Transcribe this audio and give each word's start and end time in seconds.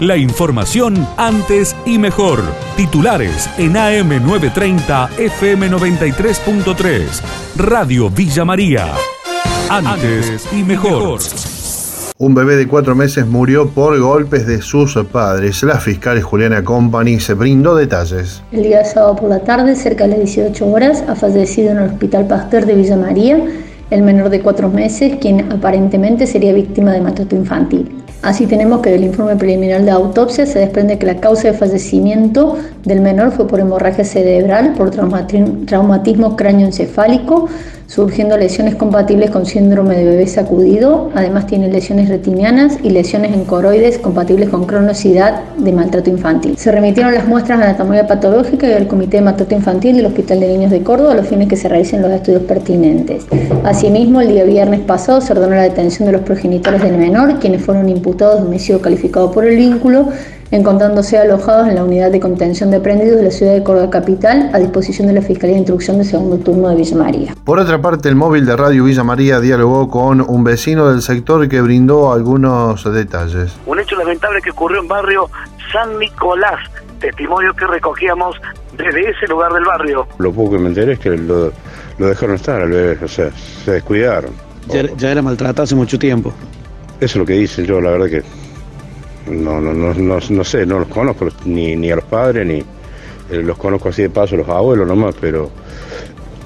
La 0.00 0.16
información 0.16 1.06
antes 1.16 1.76
y 1.86 1.98
mejor. 1.98 2.42
Titulares 2.76 3.48
en 3.58 3.74
AM930 3.74 5.10
FM93.3. 5.10 7.22
Radio 7.56 8.10
Villa 8.10 8.44
María. 8.44 8.92
Antes 9.70 10.48
y 10.52 10.64
mejor. 10.64 11.20
Un 12.18 12.34
bebé 12.34 12.56
de 12.56 12.66
cuatro 12.66 12.96
meses 12.96 13.24
murió 13.24 13.68
por 13.68 13.96
golpes 14.00 14.48
de 14.48 14.60
sus 14.62 14.96
padres. 15.12 15.62
La 15.62 15.78
fiscal 15.78 16.20
Juliana 16.20 16.64
Company 16.64 17.20
se 17.20 17.34
brindó 17.34 17.76
detalles. 17.76 18.42
El 18.50 18.64
día 18.64 18.84
sábado 18.84 19.14
por 19.14 19.28
la 19.28 19.44
tarde, 19.44 19.76
cerca 19.76 20.08
de 20.08 20.10
las 20.10 20.18
18 20.18 20.66
horas, 20.66 21.04
ha 21.06 21.14
fallecido 21.14 21.70
en 21.70 21.78
el 21.78 21.90
Hospital 21.90 22.26
Pasteur 22.26 22.66
de 22.66 22.74
Villa 22.74 22.96
María 22.96 23.38
el 23.90 24.02
menor 24.02 24.30
de 24.30 24.40
cuatro 24.40 24.70
meses, 24.70 25.18
quien 25.20 25.52
aparentemente 25.52 26.26
sería 26.26 26.52
víctima 26.52 26.90
de 26.90 27.00
maltrato 27.00 27.36
infantil. 27.36 28.03
Así 28.24 28.46
tenemos 28.46 28.80
que 28.80 28.88
del 28.90 29.04
informe 29.04 29.36
preliminar 29.36 29.82
de 29.82 29.90
autopsia 29.90 30.46
se 30.46 30.58
desprende 30.58 30.98
que 30.98 31.04
la 31.04 31.20
causa 31.20 31.48
de 31.48 31.58
fallecimiento 31.58 32.56
del 32.82 33.02
menor 33.02 33.32
fue 33.32 33.46
por 33.46 33.60
hemorragia 33.60 34.02
cerebral, 34.02 34.72
por 34.78 34.90
traumatismo 34.90 36.34
cráneoencefálico, 36.34 37.50
surgiendo 37.86 38.36
lesiones 38.36 38.74
compatibles 38.74 39.30
con 39.30 39.46
síndrome 39.46 39.96
de 39.96 40.04
bebé 40.04 40.26
sacudido. 40.26 41.10
Además 41.14 41.46
tiene 41.46 41.68
lesiones 41.68 42.08
retinianas 42.08 42.78
y 42.82 42.90
lesiones 42.90 43.32
en 43.32 43.44
coroides 43.44 43.98
compatibles 43.98 44.48
con 44.48 44.64
cronosidad 44.64 45.42
de 45.58 45.72
maltrato 45.72 46.10
infantil. 46.10 46.56
Se 46.56 46.72
remitieron 46.72 47.14
las 47.14 47.26
muestras 47.26 47.58
de 47.58 47.66
anatomía 47.66 48.06
patológica 48.06 48.68
y 48.68 48.72
al 48.72 48.86
Comité 48.86 49.18
de 49.18 49.22
Maltrato 49.22 49.54
Infantil 49.54 49.96
del 49.96 50.06
Hospital 50.06 50.40
de 50.40 50.48
Niños 50.48 50.70
de 50.70 50.82
Córdoba 50.82 51.12
a 51.12 51.16
los 51.16 51.26
fines 51.26 51.48
que 51.48 51.56
se 51.56 51.68
realicen 51.68 52.02
los 52.02 52.10
estudios 52.10 52.42
pertinentes. 52.42 53.26
Asimismo, 53.64 54.20
el 54.20 54.28
día 54.28 54.44
viernes 54.44 54.80
pasado 54.80 55.20
se 55.20 55.32
ordenó 55.32 55.54
la 55.54 55.62
detención 55.62 56.06
de 56.06 56.12
los 56.12 56.22
progenitores 56.22 56.82
del 56.82 56.96
menor, 56.96 57.38
quienes 57.38 57.62
fueron 57.62 57.88
imputados 57.88 58.40
de 58.40 58.46
homicidio 58.46 58.80
calificado 58.80 59.30
por 59.30 59.44
el 59.44 59.56
vínculo 59.56 60.08
encontrándose 60.54 61.18
alojados 61.18 61.66
en 61.66 61.74
la 61.74 61.82
unidad 61.82 62.12
de 62.12 62.20
contención 62.20 62.70
de 62.70 62.78
prendidos 62.78 63.16
de 63.16 63.24
la 63.24 63.30
ciudad 63.32 63.54
de 63.54 63.64
Córdoba 63.64 63.90
Capital 63.90 64.50
a 64.52 64.58
disposición 64.60 65.08
de 65.08 65.14
la 65.14 65.20
Fiscalía 65.20 65.54
de 65.54 65.58
Instrucción 65.58 65.98
de 65.98 66.04
segundo 66.04 66.38
turno 66.38 66.68
de 66.68 66.76
Villa 66.76 66.96
María. 66.96 67.34
Por 67.44 67.58
otra 67.58 67.82
parte, 67.82 68.08
el 68.08 68.14
móvil 68.14 68.46
de 68.46 68.56
Radio 68.56 68.84
Villa 68.84 69.02
María 69.02 69.40
dialogó 69.40 69.90
con 69.90 70.20
un 70.20 70.44
vecino 70.44 70.88
del 70.88 71.02
sector 71.02 71.48
que 71.48 71.60
brindó 71.60 72.12
algunos 72.12 72.84
detalles. 72.84 73.52
Un 73.66 73.80
hecho 73.80 73.96
lamentable 73.96 74.40
que 74.42 74.50
ocurrió 74.50 74.80
en 74.80 74.86
barrio 74.86 75.28
San 75.72 75.98
Nicolás, 75.98 76.70
testimonio 77.00 77.52
que 77.54 77.66
recogíamos 77.66 78.36
desde 78.76 79.10
ese 79.10 79.26
lugar 79.26 79.52
del 79.52 79.64
barrio. 79.64 80.06
Lo 80.18 80.32
poco 80.32 80.52
que 80.52 80.58
me 80.58 80.68
enteré 80.68 80.92
es 80.92 80.98
que 81.00 81.16
lo, 81.16 81.50
dejaron 81.98 82.36
estar 82.36 82.60
al 82.60 82.70
bebé, 82.70 83.04
o 83.04 83.08
sea, 83.08 83.32
se 83.64 83.72
descuidaron. 83.72 84.30
Ya, 84.68 84.82
ya 84.96 85.10
era 85.10 85.20
maltratado 85.20 85.64
hace 85.64 85.74
mucho 85.74 85.98
tiempo. 85.98 86.32
Eso 87.00 87.06
es 87.06 87.16
lo 87.16 87.26
que 87.26 87.32
dicen 87.32 87.66
yo, 87.66 87.80
la 87.80 87.90
verdad 87.90 88.06
que 88.06 88.43
no, 89.30 89.60
no, 89.60 89.72
no, 89.72 89.94
no, 89.94 90.18
no 90.28 90.44
sé, 90.44 90.66
no 90.66 90.80
los 90.80 90.88
conozco 90.88 91.28
ni, 91.44 91.76
ni 91.76 91.90
a 91.90 91.96
los 91.96 92.04
padres, 92.04 92.46
ni 92.46 92.58
eh, 93.30 93.42
los 93.42 93.56
conozco 93.56 93.88
así 93.88 94.02
de 94.02 94.10
paso, 94.10 94.36
los 94.36 94.48
abuelos 94.48 94.86
nomás, 94.86 95.14
pero... 95.20 95.50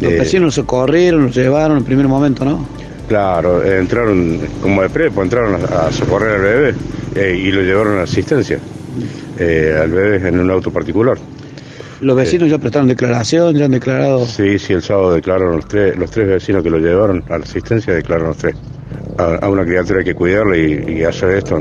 Los 0.00 0.12
eh, 0.12 0.18
vecinos 0.18 0.54
se 0.54 0.64
corrieron, 0.64 1.24
los 1.26 1.34
llevaron 1.34 1.72
en 1.72 1.78
el 1.78 1.84
primer 1.84 2.08
momento, 2.08 2.44
¿no? 2.44 2.66
Claro, 3.08 3.62
entraron 3.62 4.40
como 4.62 4.82
de 4.82 4.88
prepo, 4.88 5.22
entraron 5.22 5.56
a, 5.64 5.92
socorrer 5.92 6.36
al 6.36 6.40
bebé 6.40 6.74
eh, 7.14 7.36
y 7.36 7.52
lo 7.52 7.60
llevaron 7.60 7.98
a 7.98 8.02
asistencia 8.02 8.58
al 9.38 9.90
bebé 9.90 10.28
en 10.28 10.38
un 10.38 10.50
auto 10.50 10.70
particular. 10.70 11.18
¿Los 12.00 12.16
vecinos 12.16 12.48
ya 12.48 12.58
prestaron 12.58 12.88
declaración, 12.88 13.56
ya 13.56 13.66
han 13.66 13.70
declarado? 13.72 14.24
Sí, 14.26 14.58
sí, 14.58 14.72
el 14.72 14.82
sábado 14.82 15.14
declararon 15.14 15.56
los 15.56 15.68
tres, 15.68 15.96
los 15.96 16.10
tres 16.10 16.28
vecinos 16.28 16.62
que 16.62 16.70
lo 16.70 16.78
llevaron 16.78 17.24
a 17.28 17.38
la 17.38 17.44
asistencia, 17.44 17.92
declararon 17.92 18.28
los 18.28 18.38
tres. 18.38 18.56
A, 19.18 19.48
una 19.48 19.64
criatura 19.64 20.00
hay 20.00 20.04
que 20.04 20.14
cuidarla 20.14 20.56
y, 20.56 20.98
y 20.98 21.04
hacer 21.04 21.30
esto 21.30 21.60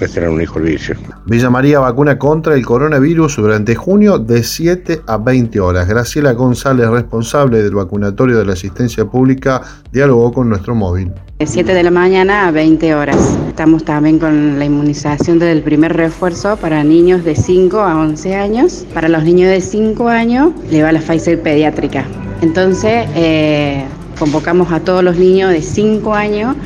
es 0.00 0.12
tener 0.12 0.28
un 0.28 0.40
hijo 0.40 0.58
el 0.58 0.64
vicio. 0.64 0.96
Villa 1.26 1.50
María 1.50 1.80
vacuna 1.80 2.18
contra 2.18 2.54
el 2.54 2.64
coronavirus 2.64 3.36
durante 3.36 3.74
junio 3.74 4.18
de 4.18 4.42
7 4.42 5.02
a 5.06 5.18
20 5.18 5.60
horas. 5.60 5.88
Graciela 5.88 6.32
González, 6.32 6.88
responsable 6.88 7.62
del 7.62 7.74
vacunatorio 7.74 8.38
de 8.38 8.44
la 8.44 8.54
asistencia 8.54 9.04
pública, 9.04 9.62
dialogó 9.92 10.32
con 10.32 10.48
nuestro 10.48 10.74
móvil. 10.74 11.12
De 11.38 11.46
7 11.46 11.74
de 11.74 11.82
la 11.82 11.90
mañana 11.90 12.48
a 12.48 12.50
20 12.50 12.94
horas. 12.94 13.36
Estamos 13.48 13.84
también 13.84 14.18
con 14.18 14.58
la 14.58 14.64
inmunización 14.64 15.38
del 15.38 15.62
primer 15.62 15.92
refuerzo 15.96 16.56
para 16.56 16.82
niños 16.84 17.24
de 17.24 17.36
5 17.36 17.80
a 17.80 17.96
11 17.96 18.34
años. 18.34 18.86
Para 18.94 19.08
los 19.08 19.24
niños 19.24 19.50
de 19.50 19.60
5 19.60 20.08
años 20.08 20.52
le 20.70 20.82
va 20.82 20.92
la 20.92 21.00
Pfizer 21.00 21.40
pediátrica. 21.40 22.04
Entonces, 22.40 23.06
eh, 23.14 23.84
convocamos 24.18 24.72
a 24.72 24.80
todos 24.80 25.02
los 25.02 25.16
niños 25.16 25.50
de 25.50 25.62
5 25.62 26.14
años 26.14 26.56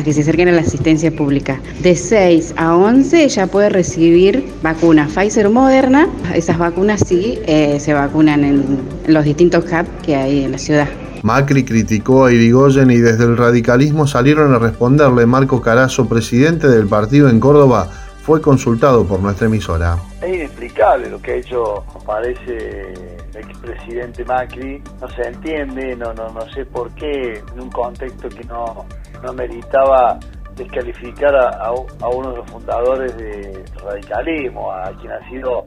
a 0.00 0.04
que 0.04 0.12
se 0.12 0.22
acerquen 0.22 0.48
a 0.48 0.52
la 0.52 0.62
asistencia 0.62 1.10
pública. 1.10 1.60
De 1.82 1.94
6 1.94 2.54
a 2.56 2.74
11 2.74 3.28
ya 3.28 3.46
puede 3.46 3.68
recibir 3.68 4.44
vacuna 4.62 5.08
Pfizer 5.08 5.46
o 5.46 5.50
Moderna. 5.50 6.08
Esas 6.34 6.58
vacunas 6.58 7.02
sí 7.06 7.38
eh, 7.46 7.78
se 7.80 7.92
vacunan 7.92 8.44
en, 8.44 8.80
los 9.06 9.24
distintos 9.24 9.64
hubs 9.64 9.88
que 10.02 10.16
hay 10.16 10.44
en 10.44 10.52
la 10.52 10.58
ciudad. 10.58 10.88
Macri 11.22 11.64
criticó 11.64 12.24
a 12.24 12.32
Irigoyen 12.32 12.90
y 12.90 12.96
desde 12.96 13.24
el 13.24 13.36
radicalismo 13.36 14.06
salieron 14.06 14.54
a 14.54 14.58
responderle. 14.58 15.26
Marco 15.26 15.60
Carazo, 15.60 16.08
presidente 16.08 16.66
del 16.68 16.86
partido 16.86 17.28
en 17.28 17.40
Córdoba, 17.40 17.90
fue 18.22 18.40
consultado 18.40 19.06
por 19.06 19.20
nuestra 19.20 19.46
emisora. 19.46 19.96
Es 20.22 20.34
inexplicable 20.34 21.10
lo 21.10 21.20
que 21.20 21.32
ha 21.32 21.36
hecho, 21.36 21.84
parece 22.06 22.92
el 22.92 23.36
expresidente 23.36 24.24
Macri. 24.24 24.82
No 25.00 25.08
se 25.08 25.22
entiende, 25.22 25.96
no, 25.96 26.12
no, 26.12 26.28
no 26.30 26.42
sé 26.52 26.64
por 26.66 26.92
qué, 26.94 27.42
en 27.52 27.60
un 27.60 27.70
contexto 27.70 28.28
que 28.28 28.44
no, 28.44 28.84
no 29.22 29.32
meritaba 29.32 30.18
descalificar 30.56 31.34
a, 31.34 31.72
uno 31.72 32.30
de 32.30 32.36
los 32.36 32.50
fundadores 32.50 33.16
del 33.16 33.64
radicalismo, 33.82 34.70
a 34.70 34.92
quien 35.00 35.12
ha 35.12 35.30
sido 35.30 35.64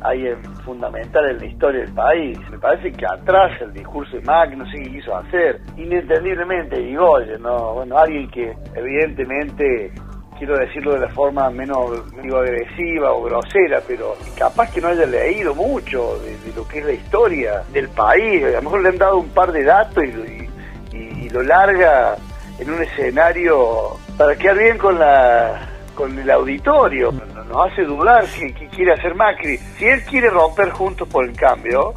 alguien 0.00 0.42
fundamental 0.64 1.30
en 1.30 1.38
la 1.38 1.46
historia 1.46 1.80
del 1.80 1.94
país. 1.94 2.38
Me 2.50 2.58
parece 2.58 2.92
que 2.92 3.06
atrás 3.06 3.60
el 3.60 3.72
discurso 3.72 4.16
de 4.16 4.22
Mac, 4.22 4.54
no 4.56 4.64
sé 4.70 4.82
qué 4.82 4.90
quiso 4.90 5.16
hacer, 5.16 5.60
inentendiblemente 5.76 6.80
Irigoyen, 6.80 7.42
¿no? 7.42 7.74
Bueno, 7.74 7.98
alguien 7.98 8.30
que 8.30 8.54
evidentemente, 8.74 9.92
quiero 10.38 10.56
decirlo 10.56 10.94
de 10.94 11.00
la 11.00 11.08
forma 11.08 11.50
menos 11.50 12.02
digo, 12.22 12.38
agresiva 12.38 13.12
o 13.12 13.24
grosera, 13.24 13.82
pero 13.86 14.16
capaz 14.38 14.72
que 14.72 14.80
no 14.80 14.88
haya 14.88 15.06
leído 15.06 15.54
mucho 15.54 16.18
de, 16.20 16.52
lo 16.54 16.66
que 16.66 16.78
es 16.78 16.86
la 16.86 16.92
historia 16.92 17.62
del 17.72 17.88
país, 17.88 18.44
a 18.44 18.50
lo 18.50 18.62
mejor 18.62 18.82
le 18.82 18.88
han 18.90 18.98
dado 18.98 19.18
un 19.18 19.28
par 19.30 19.52
de 19.52 19.64
datos 19.64 20.04
y, 20.04 20.48
y 20.96 21.28
lo 21.30 21.42
larga 21.42 22.16
en 22.58 22.70
un 22.70 22.82
escenario 22.82 23.96
para 24.16 24.36
quedar 24.36 24.58
bien 24.58 24.78
con 24.78 24.98
la 24.98 25.68
con 25.98 26.16
el 26.16 26.30
auditorio. 26.30 27.10
Nos 27.10 27.72
hace 27.72 27.82
dudar 27.82 28.24
si, 28.28 28.52
quiere 28.52 28.92
hacer 28.92 29.16
Macri. 29.16 29.56
Si 29.56 29.84
él 29.84 30.00
quiere 30.04 30.30
romper 30.30 30.70
juntos 30.70 31.08
por 31.08 31.24
el 31.24 31.34
cambio, 31.36 31.92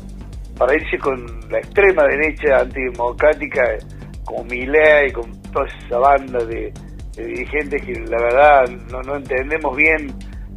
para 0.57 0.73
irse 0.73 0.97
con 0.97 1.23
la 1.51 1.59
extrema 1.59 2.05
derecha 2.05 2.61
antidemocrática, 2.61 3.77
como 4.25 4.43
Milei 4.45 5.09
y 5.09 5.11
con 5.11 5.41
toda 5.51 5.67
esa 5.67 5.99
banda 5.99 6.43
de, 6.45 6.73
dirigentes 7.25 7.81
que 7.83 7.93
la 7.93 8.21
verdad 8.21 8.69
no, 8.89 9.01
no 9.01 9.15
entendemos 9.15 9.75
bien 9.75 10.13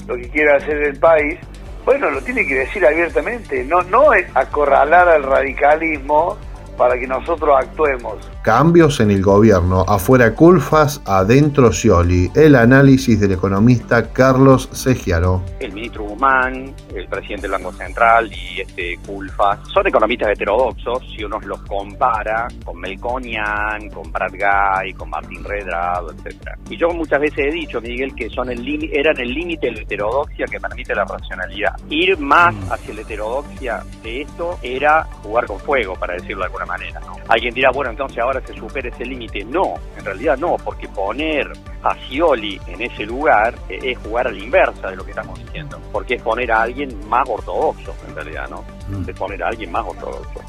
lo 0.06 0.16
que 0.16 0.28
quiere 0.28 0.52
hacer 0.52 0.76
el 0.82 0.98
país, 0.98 1.38
bueno, 1.84 2.10
lo 2.10 2.20
tiene 2.22 2.46
que 2.46 2.54
decir 2.54 2.84
abiertamente, 2.86 3.62
no, 3.64 3.82
no 3.82 4.06
acorralar 4.34 5.08
al 5.08 5.22
radicalismo 5.22 6.38
para 6.76 6.98
que 6.98 7.06
nosotros 7.06 7.54
actuemos. 7.58 8.30
Cambios 8.44 9.00
en 9.00 9.10
el 9.10 9.22
gobierno, 9.22 9.86
afuera 9.88 10.34
Culfas, 10.34 11.00
adentro 11.06 11.72
Scioli. 11.72 12.30
El 12.34 12.56
análisis 12.56 13.18
del 13.18 13.32
economista 13.32 14.12
Carlos 14.12 14.68
Segiaro. 14.70 15.42
El 15.60 15.72
ministro 15.72 16.04
Guzmán, 16.04 16.74
el 16.94 17.08
presidente 17.08 17.48
del 17.48 17.52
Banco 17.52 17.72
Central 17.72 18.30
y 18.30 18.60
este 18.60 18.98
Culfas 19.06 19.60
son 19.72 19.86
economistas 19.86 20.28
heterodoxos 20.28 21.02
si 21.16 21.24
uno 21.24 21.40
los 21.40 21.62
compara 21.62 22.46
con 22.62 22.78
Melconian, 22.80 23.88
con 23.88 24.12
Brad 24.12 24.32
Guy, 24.32 24.92
con 24.92 25.08
Martín 25.08 25.42
Redrado, 25.42 26.12
etc. 26.12 26.50
Y 26.68 26.76
yo 26.76 26.90
muchas 26.90 27.20
veces 27.20 27.46
he 27.46 27.50
dicho, 27.50 27.80
Miguel, 27.80 28.14
que 28.14 28.28
son 28.28 28.50
el 28.50 28.62
eran 28.92 29.18
el 29.20 29.32
límite 29.32 29.68
de 29.68 29.72
la 29.72 29.80
heterodoxia 29.80 30.44
que 30.44 30.60
permite 30.60 30.94
la 30.94 31.06
racionalidad. 31.06 31.76
Ir 31.88 32.18
más 32.18 32.54
mm. 32.54 32.72
hacia 32.72 32.94
la 32.94 33.00
heterodoxia 33.00 33.82
de 34.02 34.20
esto 34.20 34.58
era 34.62 35.04
jugar 35.22 35.46
con 35.46 35.58
fuego, 35.60 35.94
para 35.94 36.12
decirlo 36.12 36.40
de 36.40 36.44
alguna 36.44 36.66
manera. 36.66 37.00
Alguien 37.28 37.54
dirá, 37.54 37.70
bueno, 37.70 37.90
entonces 37.90 38.18
ahora 38.18 38.33
se 38.42 38.54
supera 38.54 38.88
ese 38.88 39.04
límite. 39.04 39.44
No, 39.44 39.74
en 39.96 40.04
realidad 40.04 40.36
no, 40.38 40.56
porque 40.56 40.88
poner 40.88 41.50
a 41.82 41.94
Scioli 41.96 42.60
en 42.66 42.82
ese 42.82 43.04
lugar 43.04 43.54
eh, 43.68 43.78
es 43.82 43.98
jugar 43.98 44.28
a 44.28 44.30
la 44.30 44.38
inversa 44.38 44.90
de 44.90 44.96
lo 44.96 45.04
que 45.04 45.10
estamos 45.10 45.38
diciendo, 45.38 45.80
porque 45.92 46.14
es 46.14 46.22
poner 46.22 46.50
a 46.52 46.62
alguien 46.62 47.08
más 47.08 47.28
ortodoxo, 47.28 47.94
en 48.08 48.14
realidad, 48.14 48.48
¿no? 48.48 48.64
Mm. 48.88 49.08
Es 49.08 49.16
poner 49.16 49.42
a 49.42 49.48
alguien 49.48 49.70
más 49.70 49.84
ortodoxo. 49.86 50.40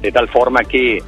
De 0.00 0.10
tal 0.10 0.28
forma 0.28 0.60
que 0.60 0.98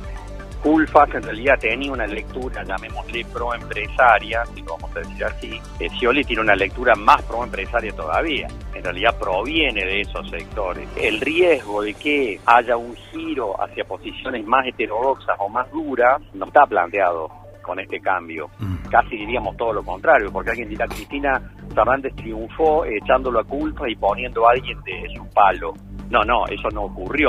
Culfas 0.64 1.14
en 1.14 1.22
realidad 1.22 1.58
tenía 1.61 1.93
una 1.93 2.06
lectura, 2.06 2.64
llamémosle 2.64 3.22
proempresaria, 3.26 4.46
si 4.46 4.62
lo 4.62 4.78
vamos 4.78 4.96
a 4.96 5.00
decir 5.00 5.22
así. 5.22 5.61
Eh, 5.78 5.90
Scioli 5.90 6.25
tiene 6.25 6.40
una 6.40 6.56
lectura 6.56 6.94
más 6.94 7.20
proempresaria 7.25 7.93
todavía. 7.93 8.49
En 8.75 8.82
realidad 8.82 9.14
proviene 9.19 9.84
de 9.84 10.00
esos 10.00 10.26
sectores. 10.31 10.88
El 10.96 11.20
riesgo 11.20 11.82
de 11.82 11.93
que 11.93 12.40
haya 12.46 12.78
un 12.78 12.96
giro 12.96 13.62
hacia 13.62 13.84
posiciones 13.84 14.46
más 14.46 14.66
heterodoxas 14.66 15.37
o 15.38 15.50
más 15.50 15.70
duras 15.70 16.22
no 16.32 16.46
está 16.46 16.64
planteado 16.64 17.28
con 17.60 17.78
este 17.78 18.00
cambio. 18.00 18.49
Mm. 18.58 18.88
Casi 18.90 19.19
diríamos 19.19 19.58
todo 19.58 19.75
lo 19.75 19.82
contrario, 19.82 20.32
porque 20.32 20.52
alguien 20.52 20.70
dirá, 20.70 20.87
Cristina 20.87 21.43
Fernández 21.75 22.14
triunfó 22.17 22.87
echándolo 22.87 23.40
a 23.40 23.44
culpa 23.44 23.87
y 23.87 23.96
poniendo 23.96 24.49
a 24.49 24.52
alguien 24.52 24.81
de 24.81 25.14
su 25.14 25.28
palo. 25.28 25.75
No, 26.08 26.22
no, 26.22 26.46
eso 26.46 26.70
no 26.70 26.84
ocurrió. 26.84 27.28